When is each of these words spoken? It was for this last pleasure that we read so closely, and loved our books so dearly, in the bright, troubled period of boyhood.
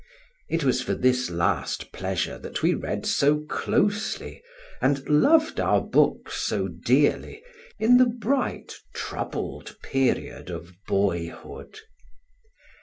It 0.49 0.63
was 0.63 0.81
for 0.81 0.95
this 0.95 1.29
last 1.29 1.91
pleasure 1.91 2.39
that 2.39 2.63
we 2.63 2.73
read 2.73 3.05
so 3.05 3.41
closely, 3.41 4.41
and 4.81 5.07
loved 5.07 5.59
our 5.59 5.79
books 5.79 6.37
so 6.41 6.67
dearly, 6.67 7.43
in 7.77 7.97
the 7.97 8.07
bright, 8.07 8.73
troubled 8.95 9.77
period 9.83 10.49
of 10.49 10.73
boyhood. 10.87 11.81